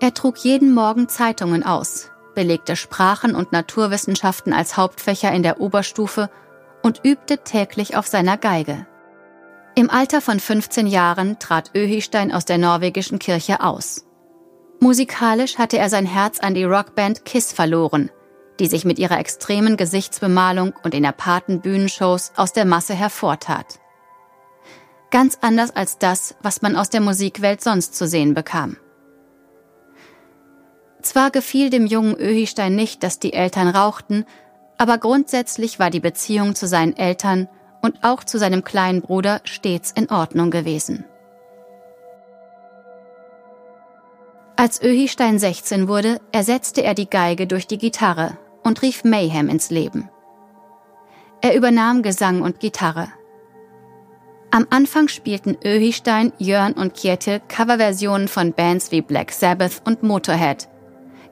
Er 0.00 0.14
trug 0.14 0.38
jeden 0.38 0.74
Morgen 0.74 1.08
Zeitungen 1.08 1.62
aus, 1.64 2.10
belegte 2.34 2.76
Sprachen 2.76 3.34
und 3.34 3.52
Naturwissenschaften 3.52 4.52
als 4.52 4.76
Hauptfächer 4.76 5.32
in 5.32 5.42
der 5.42 5.60
Oberstufe 5.60 6.30
und 6.82 7.00
übte 7.04 7.38
täglich 7.38 7.96
auf 7.96 8.06
seiner 8.06 8.36
Geige. 8.36 8.86
Im 9.74 9.90
Alter 9.90 10.20
von 10.20 10.38
15 10.38 10.86
Jahren 10.86 11.38
trat 11.38 11.70
Öhistein 11.74 12.32
aus 12.32 12.44
der 12.44 12.58
norwegischen 12.58 13.18
Kirche 13.18 13.62
aus. 13.62 14.04
Musikalisch 14.80 15.58
hatte 15.58 15.78
er 15.78 15.88
sein 15.88 16.06
Herz 16.06 16.40
an 16.40 16.54
die 16.54 16.64
Rockband 16.64 17.24
Kiss 17.24 17.52
verloren, 17.52 18.10
die 18.60 18.66
sich 18.66 18.84
mit 18.84 18.98
ihrer 18.98 19.18
extremen 19.18 19.76
Gesichtsbemalung 19.76 20.74
und 20.82 20.94
in 20.94 21.06
aparten 21.06 21.60
Bühnenshows 21.60 22.32
aus 22.36 22.52
der 22.52 22.64
Masse 22.64 22.94
hervortat 22.94 23.80
ganz 25.12 25.38
anders 25.42 25.70
als 25.76 25.98
das, 25.98 26.34
was 26.42 26.62
man 26.62 26.74
aus 26.74 26.90
der 26.90 27.00
Musikwelt 27.00 27.62
sonst 27.62 27.94
zu 27.94 28.08
sehen 28.08 28.34
bekam. 28.34 28.76
Zwar 31.02 31.30
gefiel 31.30 31.70
dem 31.70 31.86
jungen 31.86 32.16
Öhistein 32.16 32.74
nicht, 32.74 33.04
dass 33.04 33.20
die 33.20 33.32
Eltern 33.32 33.68
rauchten, 33.68 34.24
aber 34.78 34.98
grundsätzlich 34.98 35.78
war 35.78 35.90
die 35.90 36.00
Beziehung 36.00 36.56
zu 36.56 36.66
seinen 36.66 36.96
Eltern 36.96 37.48
und 37.82 38.02
auch 38.02 38.24
zu 38.24 38.38
seinem 38.38 38.64
kleinen 38.64 39.02
Bruder 39.02 39.40
stets 39.44 39.90
in 39.90 40.10
Ordnung 40.10 40.50
gewesen. 40.50 41.04
Als 44.56 44.80
Öhistein 44.82 45.38
16 45.38 45.88
wurde, 45.88 46.20
ersetzte 46.30 46.82
er 46.82 46.94
die 46.94 47.10
Geige 47.10 47.46
durch 47.46 47.66
die 47.66 47.78
Gitarre 47.78 48.38
und 48.62 48.80
rief 48.82 49.02
Mayhem 49.02 49.48
ins 49.48 49.70
Leben. 49.70 50.08
Er 51.40 51.56
übernahm 51.56 52.02
Gesang 52.02 52.42
und 52.42 52.60
Gitarre, 52.60 53.08
am 54.54 54.66
Anfang 54.68 55.08
spielten 55.08 55.56
Öhistein, 55.64 56.34
Jörn 56.36 56.74
und 56.74 56.92
Kjetil 56.92 57.40
Coverversionen 57.48 58.28
von 58.28 58.52
Bands 58.52 58.92
wie 58.92 59.00
Black 59.00 59.32
Sabbath 59.32 59.80
und 59.86 60.02
Motorhead, 60.02 60.68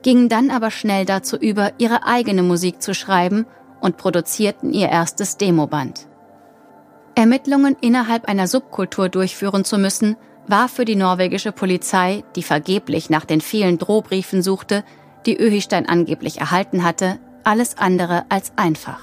gingen 0.03 0.31
dann 0.31 0.51
aber 0.51 0.71
schnell 0.71 1.05
dazu 1.05 1.37
über, 1.37 1.73
ihre 1.77 2.07
eigene 2.07 2.43
Musik 2.43 2.81
zu 2.81 2.95
schreiben 2.95 3.45
und 3.83 3.99
produzierten 3.99 4.73
ihr 4.73 4.89
erstes 4.89 5.37
Demoband. 5.37 6.09
Ermittlungen 7.15 7.77
innerhalb 7.81 8.27
einer 8.27 8.47
Subkultur 8.47 9.09
durchführen 9.09 9.65
zu 9.65 9.79
müssen, 9.79 10.17
war 10.47 10.69
für 10.69 10.85
die 10.85 10.97
norwegische 10.97 11.53
Polizei, 11.53 12.25
die 12.37 12.43
vergeblich 12.43 13.11
nach 13.11 13.25
den 13.25 13.41
vielen 13.41 13.79
Drohbriefen 13.79 14.43
suchte, 14.43 14.85
die 15.27 15.39
Öhistein 15.39 15.89
angeblich 15.89 16.41
erhalten 16.41 16.83
hatte, 16.83 17.19
alles 17.45 17.79
andere 17.79 18.25
als 18.29 18.53
einfach. 18.57 19.01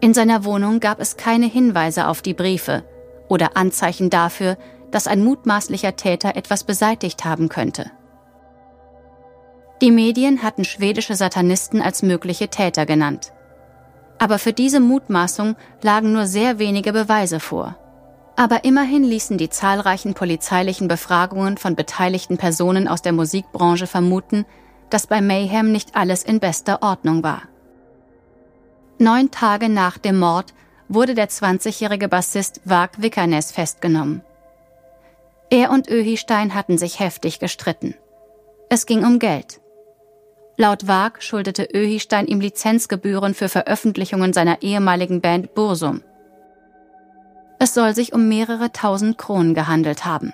In 0.00 0.12
seiner 0.12 0.44
Wohnung 0.44 0.80
gab 0.80 1.00
es 1.00 1.16
keine 1.16 1.46
Hinweise 1.46 2.08
auf 2.08 2.20
die 2.20 2.34
Briefe 2.34 2.84
oder 3.28 3.56
Anzeichen 3.56 4.10
dafür, 4.10 4.56
dass 4.90 5.06
ein 5.06 5.24
mutmaßlicher 5.24 5.96
Täter 5.96 6.36
etwas 6.36 6.64
beseitigt 6.64 7.24
haben 7.24 7.48
könnte. 7.48 7.90
Die 9.80 9.90
Medien 9.90 10.42
hatten 10.42 10.64
schwedische 10.64 11.14
Satanisten 11.14 11.82
als 11.82 12.02
mögliche 12.02 12.48
Täter 12.48 12.86
genannt. 12.86 13.32
Aber 14.24 14.38
für 14.38 14.54
diese 14.54 14.80
Mutmaßung 14.80 15.54
lagen 15.82 16.12
nur 16.12 16.24
sehr 16.24 16.58
wenige 16.58 16.94
Beweise 16.94 17.40
vor. 17.40 17.76
Aber 18.36 18.64
immerhin 18.64 19.04
ließen 19.04 19.36
die 19.36 19.50
zahlreichen 19.50 20.14
polizeilichen 20.14 20.88
Befragungen 20.88 21.58
von 21.58 21.76
beteiligten 21.76 22.38
Personen 22.38 22.88
aus 22.88 23.02
der 23.02 23.12
Musikbranche 23.12 23.86
vermuten, 23.86 24.46
dass 24.88 25.06
bei 25.06 25.20
Mayhem 25.20 25.72
nicht 25.72 25.94
alles 25.94 26.22
in 26.22 26.40
bester 26.40 26.82
Ordnung 26.82 27.22
war. 27.22 27.42
Neun 28.98 29.30
Tage 29.30 29.68
nach 29.68 29.98
dem 29.98 30.18
Mord 30.18 30.54
wurde 30.88 31.14
der 31.14 31.28
20-jährige 31.28 32.08
Bassist 32.08 32.62
Vag 32.64 33.02
Wickernes 33.02 33.52
festgenommen. 33.52 34.22
Er 35.50 35.70
und 35.70 35.90
Öhistein 35.90 36.54
hatten 36.54 36.78
sich 36.78 36.98
heftig 36.98 37.40
gestritten. 37.40 37.94
Es 38.70 38.86
ging 38.86 39.04
um 39.04 39.18
Geld. 39.18 39.60
Laut 40.56 40.86
Vag 40.86 41.20
schuldete 41.20 41.68
Öhistein 41.74 42.26
ihm 42.26 42.38
Lizenzgebühren 42.38 43.34
für 43.34 43.48
Veröffentlichungen 43.48 44.32
seiner 44.32 44.62
ehemaligen 44.62 45.20
Band 45.20 45.54
Bursum. 45.54 46.02
Es 47.58 47.74
soll 47.74 47.92
sich 47.94 48.12
um 48.12 48.28
mehrere 48.28 48.70
tausend 48.70 49.18
Kronen 49.18 49.54
gehandelt 49.54 50.04
haben. 50.04 50.32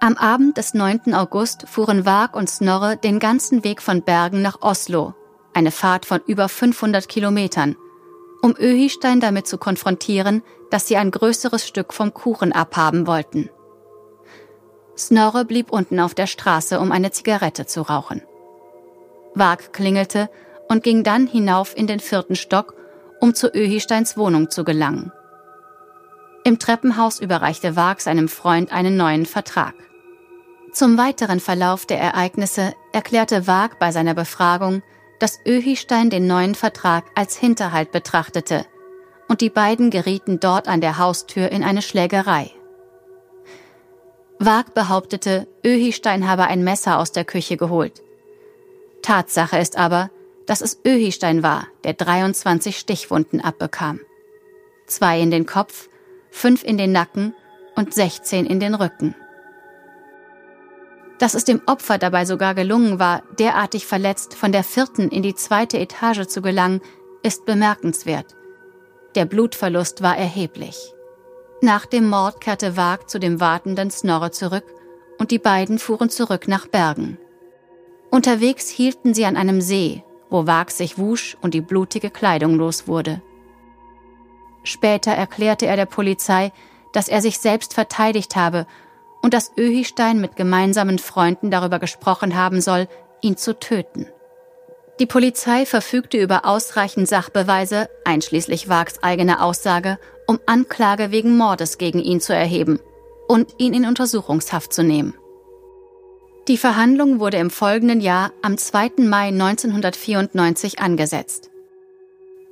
Am 0.00 0.16
Abend 0.16 0.58
des 0.58 0.74
9. 0.74 1.14
August 1.14 1.66
fuhren 1.66 2.04
Vag 2.04 2.36
und 2.36 2.50
Snorre 2.50 2.98
den 2.98 3.18
ganzen 3.18 3.64
Weg 3.64 3.80
von 3.80 4.02
Bergen 4.02 4.42
nach 4.42 4.60
Oslo, 4.60 5.14
eine 5.54 5.70
Fahrt 5.70 6.04
von 6.04 6.20
über 6.26 6.48
500 6.50 7.08
Kilometern, 7.08 7.76
um 8.42 8.54
Öhistein 8.58 9.20
damit 9.20 9.46
zu 9.46 9.56
konfrontieren, 9.56 10.42
dass 10.70 10.86
sie 10.86 10.98
ein 10.98 11.10
größeres 11.10 11.66
Stück 11.66 11.94
vom 11.94 12.12
Kuchen 12.12 12.52
abhaben 12.52 13.06
wollten. 13.06 13.48
Snorre 14.98 15.46
blieb 15.46 15.72
unten 15.72 15.98
auf 15.98 16.14
der 16.14 16.26
Straße, 16.26 16.78
um 16.78 16.92
eine 16.92 17.10
Zigarette 17.10 17.64
zu 17.64 17.82
rauchen. 17.82 18.22
Wag 19.38 19.72
klingelte 19.72 20.28
und 20.68 20.82
ging 20.82 21.02
dann 21.02 21.26
hinauf 21.26 21.76
in 21.76 21.86
den 21.86 22.00
vierten 22.00 22.36
Stock, 22.36 22.74
um 23.20 23.34
zu 23.34 23.48
Öhisteins 23.54 24.16
Wohnung 24.16 24.50
zu 24.50 24.64
gelangen. 24.64 25.12
Im 26.44 26.58
Treppenhaus 26.58 27.20
überreichte 27.20 27.76
Wag 27.76 28.00
seinem 28.00 28.28
Freund 28.28 28.72
einen 28.72 28.96
neuen 28.96 29.26
Vertrag. 29.26 29.74
Zum 30.72 30.98
weiteren 30.98 31.40
Verlauf 31.40 31.86
der 31.86 32.00
Ereignisse 32.00 32.74
erklärte 32.92 33.46
Wag 33.46 33.78
bei 33.78 33.90
seiner 33.90 34.14
Befragung, 34.14 34.82
dass 35.18 35.40
Öhistein 35.46 36.10
den 36.10 36.26
neuen 36.26 36.54
Vertrag 36.54 37.04
als 37.14 37.36
Hinterhalt 37.36 37.90
betrachtete 37.90 38.66
und 39.28 39.40
die 39.40 39.50
beiden 39.50 39.90
gerieten 39.90 40.40
dort 40.40 40.68
an 40.68 40.80
der 40.80 40.98
Haustür 40.98 41.50
in 41.50 41.62
eine 41.62 41.82
Schlägerei. 41.82 42.50
Wag 44.38 44.72
behauptete, 44.74 45.48
Öhistein 45.66 46.28
habe 46.28 46.44
ein 46.44 46.62
Messer 46.62 46.98
aus 46.98 47.12
der 47.12 47.24
Küche 47.24 47.56
geholt. 47.56 48.02
Tatsache 49.08 49.56
ist 49.56 49.78
aber, 49.78 50.10
dass 50.44 50.60
es 50.60 50.80
Öhistein 50.86 51.42
war, 51.42 51.66
der 51.82 51.94
23 51.94 52.78
Stichwunden 52.78 53.40
abbekam. 53.40 54.00
Zwei 54.86 55.18
in 55.18 55.30
den 55.30 55.46
Kopf, 55.46 55.88
fünf 56.30 56.62
in 56.62 56.76
den 56.76 56.92
Nacken 56.92 57.32
und 57.74 57.94
16 57.94 58.44
in 58.44 58.60
den 58.60 58.74
Rücken. 58.74 59.14
Dass 61.18 61.32
es 61.32 61.46
dem 61.46 61.62
Opfer 61.64 61.96
dabei 61.96 62.26
sogar 62.26 62.54
gelungen 62.54 62.98
war, 62.98 63.22
derartig 63.38 63.86
verletzt 63.86 64.34
von 64.34 64.52
der 64.52 64.62
vierten 64.62 65.08
in 65.08 65.22
die 65.22 65.34
zweite 65.34 65.78
Etage 65.78 66.26
zu 66.26 66.42
gelangen, 66.42 66.82
ist 67.22 67.46
bemerkenswert. 67.46 68.36
Der 69.14 69.24
Blutverlust 69.24 70.02
war 70.02 70.18
erheblich. 70.18 70.92
Nach 71.62 71.86
dem 71.86 72.10
Mord 72.10 72.42
kehrte 72.42 72.76
Wag 72.76 73.08
zu 73.08 73.18
dem 73.18 73.40
wartenden 73.40 73.90
Snorre 73.90 74.32
zurück 74.32 74.66
und 75.18 75.30
die 75.30 75.38
beiden 75.38 75.78
fuhren 75.78 76.10
zurück 76.10 76.46
nach 76.46 76.66
Bergen. 76.66 77.16
Unterwegs 78.10 78.68
hielten 78.68 79.14
sie 79.14 79.26
an 79.26 79.36
einem 79.36 79.60
See, 79.60 80.02
wo 80.30 80.46
Wag 80.46 80.70
sich 80.70 80.98
wusch 80.98 81.36
und 81.40 81.54
die 81.54 81.60
blutige 81.60 82.10
Kleidung 82.10 82.56
los 82.56 82.88
wurde. 82.88 83.22
Später 84.62 85.12
erklärte 85.12 85.66
er 85.66 85.76
der 85.76 85.86
Polizei, 85.86 86.52
dass 86.92 87.08
er 87.08 87.22
sich 87.22 87.38
selbst 87.38 87.74
verteidigt 87.74 88.36
habe 88.36 88.66
und 89.22 89.34
dass 89.34 89.52
Öhistein 89.56 90.20
mit 90.20 90.36
gemeinsamen 90.36 90.98
Freunden 90.98 91.50
darüber 91.50 91.78
gesprochen 91.78 92.34
haben 92.36 92.60
soll, 92.60 92.88
ihn 93.20 93.36
zu 93.36 93.58
töten. 93.58 94.06
Die 95.00 95.06
Polizei 95.06 95.64
verfügte 95.64 96.18
über 96.18 96.44
ausreichend 96.44 97.08
Sachbeweise, 97.08 97.88
einschließlich 98.04 98.68
Wags 98.68 99.02
eigener 99.02 99.42
Aussage, 99.44 99.98
um 100.26 100.40
Anklage 100.46 101.10
wegen 101.10 101.36
Mordes 101.36 101.78
gegen 101.78 102.00
ihn 102.00 102.20
zu 102.20 102.34
erheben 102.34 102.80
und 103.28 103.54
ihn 103.58 103.74
in 103.74 103.86
Untersuchungshaft 103.86 104.72
zu 104.72 104.82
nehmen. 104.82 105.14
Die 106.48 106.56
Verhandlung 106.56 107.20
wurde 107.20 107.36
im 107.36 107.50
folgenden 107.50 108.00
Jahr 108.00 108.32
am 108.40 108.56
2. 108.56 108.92
Mai 109.00 109.28
1994 109.28 110.78
angesetzt. 110.78 111.50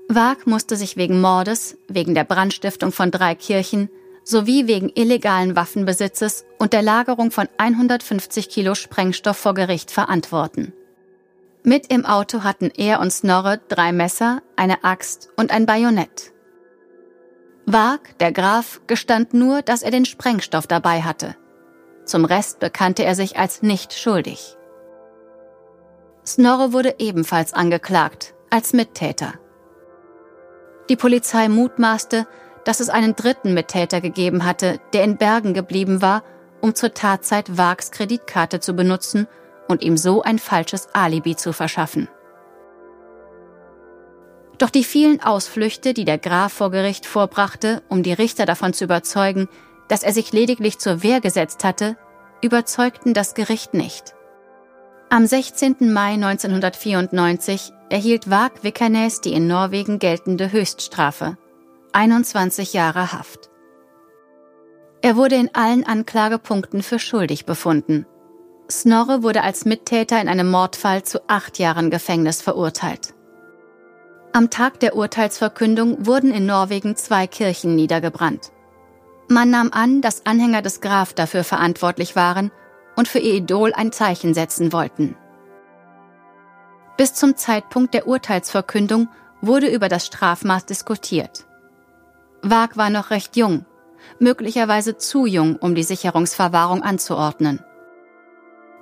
Wag 0.09 0.47
musste 0.47 0.77
sich 0.77 0.99
wegen 0.99 1.19
Mordes, 1.19 1.79
wegen 1.89 2.15
der 2.15 2.25
Brandstiftung 2.25 2.93
von 2.93 3.11
drei 3.11 3.35
Kirchen 3.35 3.89
sowie 4.23 4.67
wegen 4.67 4.91
illegalen 4.95 5.57
Waffenbesitzes 5.57 6.45
und 6.59 6.75
der 6.75 6.83
Lagerung 6.83 7.31
von 7.31 7.49
150 7.57 8.51
Kilo 8.51 8.75
Sprengstoff 8.75 9.39
vor 9.39 9.55
Gericht 9.55 9.91
verantworten. 9.91 10.75
Mit 11.63 11.91
im 11.91 12.05
Auto 12.05 12.43
hatten 12.43 12.71
er 12.77 13.01
und 13.01 13.13
Snorre 13.13 13.61
drei 13.69 13.93
Messer, 13.93 14.43
eine 14.57 14.85
Axt 14.85 15.31
und 15.37 15.51
ein 15.51 15.65
Bajonett. 15.65 16.33
Wag, 17.65 18.19
der 18.21 18.33
Graf, 18.33 18.83
gestand 18.87 19.33
nur, 19.33 19.63
dass 19.63 19.83
er 19.83 19.91
den 19.91 20.05
Sprengstoff 20.05 20.67
dabei 20.67 21.03
hatte. 21.03 21.35
Zum 22.07 22.25
Rest 22.25 22.61
bekannte 22.61 23.05
er 23.05 23.15
sich 23.15 23.37
als 23.39 23.63
nicht 23.63 23.93
schuldig. 23.93 24.57
Snorre 26.25 26.73
wurde 26.73 26.95
ebenfalls 26.99 27.53
angeklagt, 27.53 28.35
als 28.49 28.73
Mittäter. 28.73 29.35
Die 30.89 30.97
Polizei 30.97 31.49
mutmaßte, 31.49 32.27
dass 32.65 32.81
es 32.81 32.89
einen 32.89 33.15
dritten 33.17 33.55
Mittäter 33.55 34.01
gegeben 34.01 34.45
hatte, 34.45 34.81
der 34.93 35.05
in 35.05 35.17
Bergen 35.17 35.53
geblieben 35.53 36.01
war, 36.01 36.23
um 36.61 36.75
zur 36.75 36.95
Tatzeit 36.95 37.59
Wags 37.59 37.91
Kreditkarte 37.91 38.61
zu 38.61 38.75
benutzen 38.75 39.27
und 39.69 39.83
ihm 39.83 39.97
so 39.97 40.23
ein 40.23 40.39
falsches 40.39 40.89
Alibi 40.93 41.37
zu 41.37 41.53
verschaffen. 41.53 42.09
Doch 44.59 44.71
die 44.71 44.85
vielen 44.85 45.23
Ausflüchte, 45.23 45.93
die 45.93 46.05
der 46.05 46.19
Graf 46.19 46.53
vor 46.53 46.71
Gericht 46.71 47.05
vorbrachte, 47.05 47.83
um 47.89 48.03
die 48.03 48.13
Richter 48.13 48.47
davon 48.47 48.73
zu 48.73 48.85
überzeugen, 48.85 49.49
dass 49.89 50.03
er 50.03 50.13
sich 50.13 50.33
lediglich 50.33 50.79
zur 50.79 51.03
Wehr 51.03 51.21
gesetzt 51.21 51.65
hatte, 51.65 51.97
überzeugten 52.43 53.15
das 53.15 53.35
Gericht 53.35 53.75
nicht. 53.75 54.15
Am 55.09 55.27
16. 55.27 55.93
Mai 55.93 56.15
1994 56.15 57.73
erhielt 57.91 58.29
Vag 58.29 58.65
Vikernes 58.65 59.21
die 59.21 59.33
in 59.33 59.47
Norwegen 59.47 59.99
geltende 59.99 60.51
Höchststrafe, 60.51 61.39
21 61.93 62.73
Jahre 62.73 63.13
Haft. 63.13 63.51
Er 65.03 65.17
wurde 65.17 65.37
in 65.37 65.55
allen 65.55 65.87
Anklagepunkten 65.87 66.83
für 66.83 66.99
schuldig 66.99 67.47
befunden. 67.47 68.07
Snorre 68.69 69.23
wurde 69.23 69.43
als 69.43 69.65
Mittäter 69.65 70.21
in 70.21 70.29
einem 70.29 70.51
Mordfall 70.51 71.05
zu 71.05 71.21
acht 71.29 71.61
Jahren 71.61 71.91
Gefängnis 71.91 72.43
verurteilt. 72.43 73.15
Am 74.33 74.51
Tag 74.51 74.81
der 74.81 74.97
Urteilsverkündung 74.97 76.05
wurden 76.05 76.33
in 76.33 76.47
Norwegen 76.47 76.97
zwei 76.97 77.27
Kirchen 77.29 77.77
niedergebrannt. 77.77 78.51
Man 79.29 79.51
nahm 79.51 79.71
an, 79.73 80.01
dass 80.01 80.25
Anhänger 80.25 80.63
des 80.63 80.81
Graf 80.81 81.13
dafür 81.13 81.43
verantwortlich 81.43 82.15
waren 82.15 82.53
und 82.95 83.09
für 83.09 83.19
ihr 83.19 83.35
Idol 83.35 83.73
ein 83.75 83.93
Zeichen 83.93 84.35
setzen 84.35 84.73
wollten. 84.73 85.17
Bis 86.97 87.15
zum 87.15 87.37
Zeitpunkt 87.37 87.93
der 87.93 88.07
Urteilsverkündung 88.07 89.09
wurde 89.41 89.69
über 89.69 89.89
das 89.89 90.07
Strafmaß 90.07 90.65
diskutiert. 90.67 91.45
Wag 92.43 92.77
war 92.77 92.91
noch 92.91 93.11
recht 93.11 93.37
jung, 93.37 93.67
möglicherweise 94.19 94.97
zu 94.97 95.27
jung, 95.27 95.57
um 95.57 95.75
die 95.75 95.83
Sicherungsverwahrung 95.83 96.83
anzuordnen. 96.83 97.61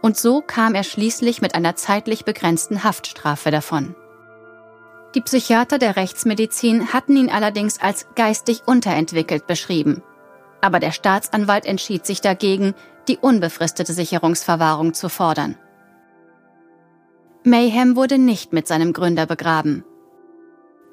Und 0.03 0.19
so 0.19 0.43
kam 0.43 0.75
er 0.75 0.85
schließlich 0.85 1.41
mit 1.41 1.55
einer 1.55 1.77
zeitlich 1.77 2.25
begrenzten 2.25 2.85
Haftstrafe 2.85 3.51
davon. 3.51 3.97
Die 5.15 5.23
Psychiater 5.23 5.79
der 5.79 5.97
Rechtsmedizin 5.97 6.93
hatten 6.93 7.17
ihn 7.17 7.31
allerdings 7.31 7.81
als 7.81 8.07
geistig 8.15 8.63
unterentwickelt 8.67 9.47
beschrieben. 9.47 10.03
Aber 10.65 10.81
der 10.81 10.93
Staatsanwalt 10.93 11.67
entschied 11.67 12.07
sich 12.07 12.23
dagegen, 12.23 12.73
die 13.07 13.19
unbefristete 13.19 13.93
Sicherungsverwahrung 13.93 14.95
zu 14.95 15.11
fordern. 15.11 15.57
Mayhem 17.45 17.97
wurde 17.97 18.17
nicht 18.17 18.55
mit 18.55 18.67
seinem 18.67 18.95
Gründer 18.95 19.27
begraben. 19.27 19.85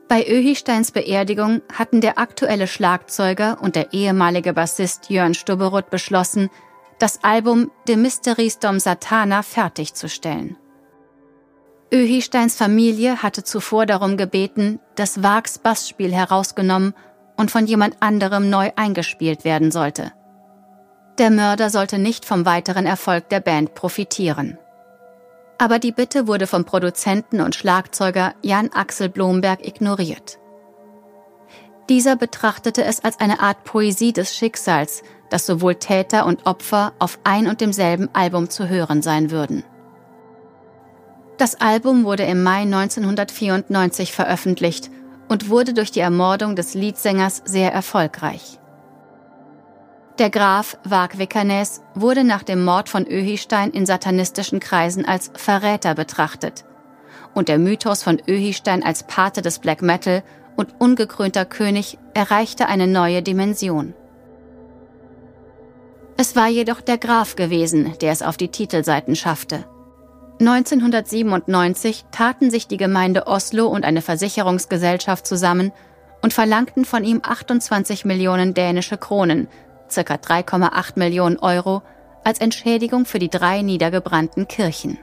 Bei 0.09 0.27
Öhisteins 0.27 0.91
Beerdigung 0.91 1.61
hatten 1.73 2.01
der 2.01 2.19
aktuelle 2.19 2.67
Schlagzeuger 2.67 3.59
und 3.61 3.77
der 3.77 3.93
ehemalige 3.93 4.51
Bassist 4.51 5.09
Jörn 5.09 5.35
Stubberud 5.35 5.89
beschlossen, 5.89 6.49
das 6.99 7.23
Album 7.23 7.71
The 7.87 7.95
Mysteries 7.95 8.59
Dom 8.59 8.77
Satana 8.77 9.41
fertigzustellen. 9.41 10.57
Öhisteins 11.93 12.57
Familie 12.57 13.23
hatte 13.23 13.45
zuvor 13.45 13.85
darum 13.85 14.17
gebeten, 14.17 14.81
dass 14.95 15.23
Wags 15.23 15.59
Bassspiel 15.59 16.13
herausgenommen 16.13 16.93
und 17.41 17.51
von 17.51 17.65
jemand 17.65 17.97
anderem 17.99 18.49
neu 18.49 18.71
eingespielt 18.77 19.43
werden 19.43 19.71
sollte. 19.71 20.13
Der 21.17 21.29
Mörder 21.29 21.69
sollte 21.69 21.99
nicht 21.99 22.23
vom 22.23 22.45
weiteren 22.45 22.85
Erfolg 22.85 23.27
der 23.27 23.41
Band 23.41 23.75
profitieren 23.75 24.57
aber 25.61 25.77
die 25.77 25.91
Bitte 25.91 26.25
wurde 26.25 26.47
vom 26.47 26.65
Produzenten 26.65 27.39
und 27.39 27.53
Schlagzeuger 27.53 28.33
Jan 28.41 28.71
Axel 28.73 29.09
Blomberg 29.09 29.63
ignoriert. 29.63 30.39
Dieser 31.87 32.15
betrachtete 32.15 32.83
es 32.83 33.03
als 33.03 33.19
eine 33.19 33.41
Art 33.41 33.63
Poesie 33.63 34.11
des 34.11 34.35
Schicksals, 34.35 35.03
dass 35.29 35.45
sowohl 35.45 35.75
Täter 35.75 36.25
und 36.25 36.47
Opfer 36.47 36.93
auf 36.97 37.19
ein 37.23 37.45
und 37.45 37.61
demselben 37.61 38.09
Album 38.13 38.49
zu 38.49 38.69
hören 38.69 39.03
sein 39.03 39.29
würden. 39.29 39.63
Das 41.37 41.61
Album 41.61 42.05
wurde 42.05 42.23
im 42.23 42.41
Mai 42.41 42.61
1994 42.61 44.13
veröffentlicht 44.13 44.89
und 45.31 45.47
wurde 45.47 45.73
durch 45.73 45.91
die 45.91 46.01
Ermordung 46.01 46.57
des 46.57 46.73
Leadsängers 46.73 47.41
sehr 47.45 47.71
erfolgreich. 47.71 48.59
Der 50.19 50.29
Graf 50.29 50.77
Wag 50.83 51.19
Vikernes 51.19 51.81
wurde 51.95 52.25
nach 52.25 52.43
dem 52.43 52.65
Mord 52.65 52.89
von 52.89 53.07
Öhistein 53.07 53.71
in 53.71 53.85
satanistischen 53.85 54.59
Kreisen 54.59 55.05
als 55.05 55.31
Verräter 55.33 55.95
betrachtet. 55.95 56.65
Und 57.33 57.47
der 57.47 57.59
Mythos 57.59 58.03
von 58.03 58.21
Öhistein 58.27 58.83
als 58.83 59.03
Pate 59.03 59.41
des 59.41 59.59
Black 59.59 59.81
Metal 59.81 60.21
und 60.57 60.75
ungekrönter 60.79 61.45
König 61.45 61.97
erreichte 62.13 62.67
eine 62.67 62.87
neue 62.87 63.21
Dimension. 63.23 63.93
Es 66.17 66.35
war 66.35 66.49
jedoch 66.49 66.81
der 66.81 66.97
Graf 66.97 67.37
gewesen, 67.37 67.93
der 68.01 68.11
es 68.11 68.21
auf 68.21 68.35
die 68.35 68.49
Titelseiten 68.49 69.15
schaffte. 69.15 69.63
1997 70.41 72.05
taten 72.11 72.49
sich 72.49 72.67
die 72.67 72.77
Gemeinde 72.77 73.27
Oslo 73.27 73.67
und 73.67 73.85
eine 73.85 74.01
Versicherungsgesellschaft 74.01 75.27
zusammen 75.27 75.71
und 76.23 76.33
verlangten 76.33 76.83
von 76.83 77.03
ihm 77.03 77.21
28 77.23 78.05
Millionen 78.05 78.55
dänische 78.55 78.97
Kronen, 78.97 79.47
ca. 79.93 80.15
3,8 80.15 80.93
Millionen 80.95 81.37
Euro, 81.37 81.83
als 82.23 82.39
Entschädigung 82.39 83.05
für 83.05 83.19
die 83.19 83.29
drei 83.29 83.61
niedergebrannten 83.61 84.47
Kirchen. 84.47 84.97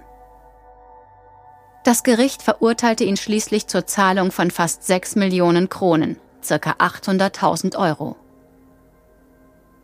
Das 1.85 2.03
Gericht 2.03 2.43
verurteilte 2.43 3.05
ihn 3.05 3.17
schließlich 3.17 3.69
zur 3.69 3.87
Zahlung 3.87 4.33
von 4.33 4.51
fast 4.51 4.85
6 4.85 5.15
Millionen 5.15 5.69
Kronen, 5.69 6.17
ca. 6.47 6.57
800.000 6.57 7.79
Euro. 7.79 8.17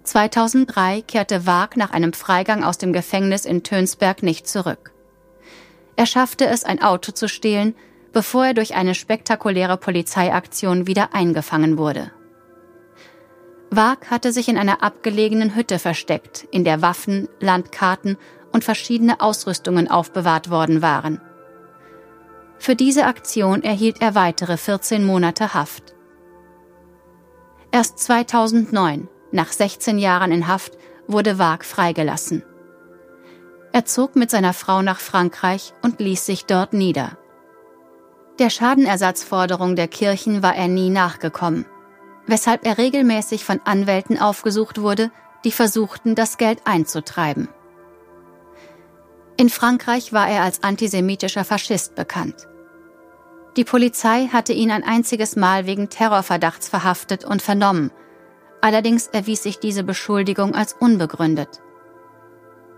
2003 0.02 1.02
kehrte 1.02 1.46
Waag 1.46 1.76
nach 1.76 1.92
einem 1.92 2.12
Freigang 2.12 2.64
aus 2.64 2.76
dem 2.76 2.92
Gefängnis 2.92 3.44
in 3.44 3.62
Tönsberg 3.62 4.24
nicht 4.24 4.48
zurück. 4.48 4.93
Er 5.96 6.06
schaffte 6.06 6.46
es, 6.46 6.64
ein 6.64 6.82
Auto 6.82 7.12
zu 7.12 7.28
stehlen, 7.28 7.74
bevor 8.12 8.46
er 8.46 8.54
durch 8.54 8.74
eine 8.74 8.94
spektakuläre 8.94 9.76
Polizeiaktion 9.76 10.86
wieder 10.86 11.14
eingefangen 11.14 11.78
wurde. 11.78 12.10
Waag 13.70 14.10
hatte 14.10 14.32
sich 14.32 14.48
in 14.48 14.56
einer 14.56 14.82
abgelegenen 14.82 15.56
Hütte 15.56 15.78
versteckt, 15.78 16.46
in 16.50 16.64
der 16.64 16.80
Waffen, 16.80 17.28
Landkarten 17.40 18.16
und 18.52 18.62
verschiedene 18.62 19.20
Ausrüstungen 19.20 19.90
aufbewahrt 19.90 20.48
worden 20.48 20.80
waren. 20.80 21.20
Für 22.58 22.76
diese 22.76 23.04
Aktion 23.06 23.62
erhielt 23.62 24.00
er 24.00 24.14
weitere 24.14 24.56
14 24.56 25.04
Monate 25.04 25.54
Haft. 25.54 25.94
Erst 27.72 27.98
2009, 27.98 29.08
nach 29.32 29.50
16 29.50 29.98
Jahren 29.98 30.30
in 30.30 30.46
Haft, 30.46 30.78
wurde 31.08 31.38
Waag 31.38 31.64
freigelassen. 31.64 32.44
Er 33.74 33.84
zog 33.84 34.14
mit 34.14 34.30
seiner 34.30 34.52
Frau 34.52 34.82
nach 34.82 35.00
Frankreich 35.00 35.74
und 35.82 35.98
ließ 35.98 36.24
sich 36.24 36.46
dort 36.46 36.74
nieder. 36.74 37.18
Der 38.38 38.48
Schadenersatzforderung 38.48 39.74
der 39.74 39.88
Kirchen 39.88 40.44
war 40.44 40.54
er 40.54 40.68
nie 40.68 40.90
nachgekommen, 40.90 41.66
weshalb 42.28 42.64
er 42.64 42.78
regelmäßig 42.78 43.44
von 43.44 43.60
Anwälten 43.64 44.16
aufgesucht 44.16 44.80
wurde, 44.80 45.10
die 45.44 45.50
versuchten, 45.50 46.14
das 46.14 46.38
Geld 46.38 46.60
einzutreiben. 46.64 47.48
In 49.36 49.50
Frankreich 49.50 50.12
war 50.12 50.28
er 50.28 50.44
als 50.44 50.62
antisemitischer 50.62 51.42
Faschist 51.42 51.96
bekannt. 51.96 52.46
Die 53.56 53.64
Polizei 53.64 54.28
hatte 54.32 54.52
ihn 54.52 54.70
ein 54.70 54.84
einziges 54.84 55.34
Mal 55.34 55.66
wegen 55.66 55.88
Terrorverdachts 55.88 56.68
verhaftet 56.68 57.24
und 57.24 57.42
vernommen, 57.42 57.90
allerdings 58.60 59.08
erwies 59.08 59.42
sich 59.42 59.58
diese 59.58 59.82
Beschuldigung 59.82 60.54
als 60.54 60.74
unbegründet. 60.74 61.63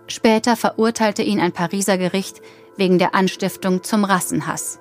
Später 0.08 0.56
verurteilte 0.56 1.22
ihn 1.22 1.40
ein 1.40 1.52
Pariser 1.52 1.98
Gericht 1.98 2.40
wegen 2.76 2.98
der 2.98 3.14
Anstiftung 3.14 3.82
zum 3.82 4.04
Rassenhass. 4.04 4.80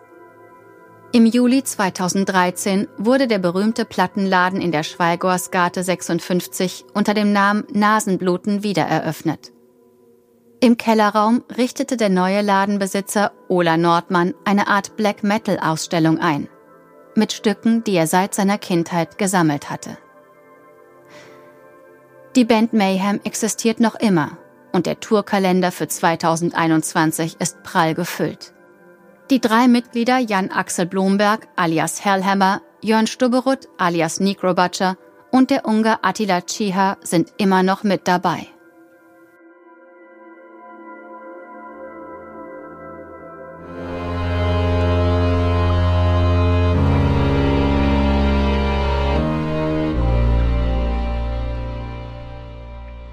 Im 1.11 1.25
Juli 1.25 1.63
2013 1.63 2.88
wurde 2.97 3.27
der 3.27 3.39
berühmte 3.39 3.85
Plattenladen 3.85 4.59
in 4.59 4.71
der 4.71 4.83
Schweigorsgate 4.83 5.81
56 5.81 6.85
unter 6.93 7.13
dem 7.13 7.31
Namen 7.31 7.63
Nasenbluten 7.71 8.63
wiedereröffnet. 8.63 9.53
Im 10.59 10.77
Kellerraum 10.77 11.43
richtete 11.57 11.95
der 11.95 12.09
neue 12.09 12.41
Ladenbesitzer 12.41 13.31
Ola 13.47 13.77
Nordmann 13.77 14.33
eine 14.43 14.67
Art 14.67 14.97
Black 14.97 15.23
Metal 15.23 15.59
Ausstellung 15.59 16.19
ein, 16.19 16.49
mit 17.15 17.31
Stücken, 17.33 17.83
die 17.83 17.93
er 17.93 18.07
seit 18.07 18.35
seiner 18.35 18.57
Kindheit 18.57 19.17
gesammelt 19.17 19.69
hatte. 19.69 19.97
Die 22.35 22.45
Band 22.45 22.73
Mayhem 22.73 23.21
existiert 23.23 23.79
noch 23.79 23.95
immer 23.95 24.38
und 24.75 24.88
der 24.88 24.99
Tourkalender 24.99 25.71
für 25.71 25.88
2021 25.88 27.38
ist 27.39 27.63
prall 27.63 27.93
gefüllt. 27.93 28.53
Die 29.29 29.39
drei 29.39 29.69
Mitglieder 29.69 30.17
Jan 30.17 30.51
Axel 30.51 30.85
Blomberg 30.85 31.47
alias 31.55 32.03
Hellhammer, 32.03 32.61
Jörn 32.81 33.07
Stubberud 33.07 33.69
alias 33.77 34.19
Necro 34.19 34.53
Butcher 34.53 34.97
und 35.31 35.49
der 35.49 35.65
Ungar 35.65 35.99
Attila 36.01 36.41
Chiha 36.41 36.97
sind 37.01 37.33
immer 37.38 37.63
noch 37.63 37.83
mit 37.83 38.05
dabei. 38.09 38.47